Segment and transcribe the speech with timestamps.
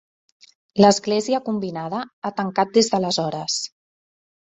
[0.83, 2.01] L'església combinada
[2.31, 3.63] ha tancat des d'aleshores.